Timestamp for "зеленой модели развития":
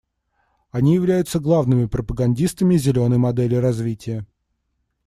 2.75-4.25